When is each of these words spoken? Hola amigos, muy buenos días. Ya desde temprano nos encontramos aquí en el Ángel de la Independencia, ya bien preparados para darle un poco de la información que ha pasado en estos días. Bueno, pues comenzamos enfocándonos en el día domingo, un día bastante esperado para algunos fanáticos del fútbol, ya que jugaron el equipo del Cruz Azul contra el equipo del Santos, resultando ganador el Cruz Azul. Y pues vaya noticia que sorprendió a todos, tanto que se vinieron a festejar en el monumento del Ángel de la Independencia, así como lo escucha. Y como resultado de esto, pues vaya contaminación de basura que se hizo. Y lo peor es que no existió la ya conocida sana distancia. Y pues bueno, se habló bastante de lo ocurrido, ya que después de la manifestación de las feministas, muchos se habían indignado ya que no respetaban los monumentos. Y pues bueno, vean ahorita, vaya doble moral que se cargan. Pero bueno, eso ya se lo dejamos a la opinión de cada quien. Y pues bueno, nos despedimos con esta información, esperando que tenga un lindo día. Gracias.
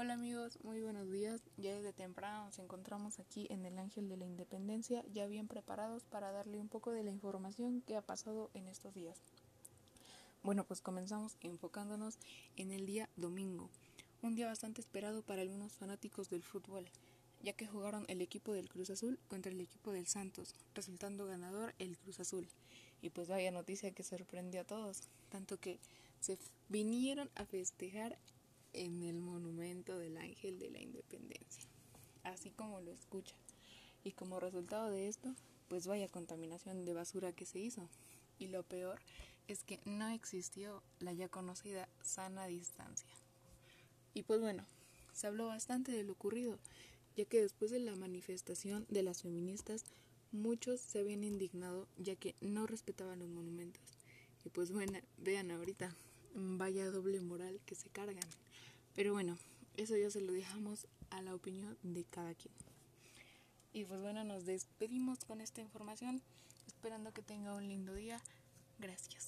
Hola 0.00 0.14
amigos, 0.14 0.60
muy 0.62 0.80
buenos 0.80 1.10
días. 1.10 1.40
Ya 1.56 1.74
desde 1.74 1.92
temprano 1.92 2.44
nos 2.44 2.60
encontramos 2.60 3.18
aquí 3.18 3.48
en 3.50 3.66
el 3.66 3.76
Ángel 3.80 4.08
de 4.08 4.16
la 4.16 4.26
Independencia, 4.26 5.04
ya 5.12 5.26
bien 5.26 5.48
preparados 5.48 6.04
para 6.04 6.30
darle 6.30 6.60
un 6.60 6.68
poco 6.68 6.92
de 6.92 7.02
la 7.02 7.10
información 7.10 7.80
que 7.80 7.96
ha 7.96 8.00
pasado 8.00 8.48
en 8.54 8.68
estos 8.68 8.94
días. 8.94 9.18
Bueno, 10.44 10.62
pues 10.62 10.82
comenzamos 10.82 11.36
enfocándonos 11.40 12.16
en 12.54 12.70
el 12.70 12.86
día 12.86 13.08
domingo, 13.16 13.70
un 14.22 14.36
día 14.36 14.46
bastante 14.46 14.80
esperado 14.80 15.22
para 15.22 15.42
algunos 15.42 15.72
fanáticos 15.72 16.30
del 16.30 16.44
fútbol, 16.44 16.86
ya 17.42 17.54
que 17.54 17.66
jugaron 17.66 18.04
el 18.06 18.20
equipo 18.20 18.52
del 18.52 18.68
Cruz 18.68 18.90
Azul 18.90 19.18
contra 19.26 19.50
el 19.50 19.60
equipo 19.60 19.90
del 19.90 20.06
Santos, 20.06 20.54
resultando 20.76 21.26
ganador 21.26 21.74
el 21.80 21.98
Cruz 21.98 22.20
Azul. 22.20 22.46
Y 23.02 23.10
pues 23.10 23.26
vaya 23.26 23.50
noticia 23.50 23.90
que 23.90 24.04
sorprendió 24.04 24.60
a 24.60 24.64
todos, 24.64 25.08
tanto 25.28 25.58
que 25.58 25.80
se 26.20 26.38
vinieron 26.68 27.30
a 27.34 27.44
festejar 27.46 28.16
en 28.72 29.02
el 29.02 29.20
monumento 29.20 29.98
del 29.98 30.16
Ángel 30.16 30.58
de 30.58 30.70
la 30.70 30.80
Independencia, 30.80 31.64
así 32.22 32.50
como 32.50 32.80
lo 32.80 32.90
escucha. 32.90 33.34
Y 34.04 34.12
como 34.12 34.40
resultado 34.40 34.90
de 34.90 35.08
esto, 35.08 35.34
pues 35.68 35.86
vaya 35.86 36.08
contaminación 36.08 36.84
de 36.84 36.94
basura 36.94 37.32
que 37.32 37.46
se 37.46 37.58
hizo. 37.58 37.88
Y 38.38 38.48
lo 38.48 38.62
peor 38.62 39.00
es 39.48 39.64
que 39.64 39.80
no 39.84 40.08
existió 40.08 40.82
la 41.00 41.12
ya 41.12 41.28
conocida 41.28 41.88
sana 42.02 42.46
distancia. 42.46 43.08
Y 44.14 44.22
pues 44.22 44.40
bueno, 44.40 44.64
se 45.12 45.26
habló 45.26 45.46
bastante 45.46 45.92
de 45.92 46.04
lo 46.04 46.12
ocurrido, 46.12 46.58
ya 47.16 47.24
que 47.24 47.42
después 47.42 47.70
de 47.70 47.80
la 47.80 47.96
manifestación 47.96 48.86
de 48.88 49.02
las 49.02 49.22
feministas, 49.22 49.84
muchos 50.32 50.80
se 50.80 51.00
habían 51.00 51.24
indignado 51.24 51.88
ya 51.96 52.14
que 52.14 52.34
no 52.40 52.66
respetaban 52.66 53.18
los 53.18 53.28
monumentos. 53.28 53.82
Y 54.44 54.50
pues 54.50 54.70
bueno, 54.70 54.98
vean 55.16 55.50
ahorita, 55.50 55.94
vaya 56.34 56.90
doble 56.90 57.20
moral 57.20 57.60
que 57.66 57.74
se 57.74 57.88
cargan. 57.88 58.28
Pero 58.98 59.12
bueno, 59.12 59.38
eso 59.76 59.96
ya 59.96 60.10
se 60.10 60.20
lo 60.20 60.32
dejamos 60.32 60.88
a 61.10 61.22
la 61.22 61.32
opinión 61.32 61.78
de 61.84 62.02
cada 62.02 62.34
quien. 62.34 62.52
Y 63.72 63.84
pues 63.84 64.00
bueno, 64.00 64.24
nos 64.24 64.44
despedimos 64.44 65.24
con 65.24 65.40
esta 65.40 65.60
información, 65.60 66.20
esperando 66.66 67.12
que 67.12 67.22
tenga 67.22 67.54
un 67.54 67.68
lindo 67.68 67.94
día. 67.94 68.20
Gracias. 68.80 69.27